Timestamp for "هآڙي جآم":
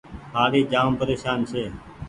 0.35-0.91